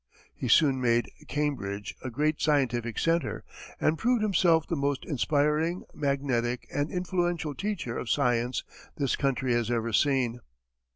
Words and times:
He 0.35 0.47
soon 0.47 0.81
made 0.81 1.11
Cambridge 1.27 1.93
a 2.03 2.09
great 2.09 2.41
scientific 2.41 2.97
centre, 2.97 3.43
and 3.79 3.99
proved 3.99 4.23
himself 4.23 4.65
the 4.65 4.75
most 4.75 5.05
inspiring, 5.05 5.83
magnetic 5.93 6.67
and 6.73 6.89
influential 6.89 7.53
teacher 7.53 7.99
of 7.99 8.09
science 8.09 8.63
this 8.97 9.15
country 9.15 9.53
has 9.53 9.69
ever 9.69 9.93
seen. 9.93 10.39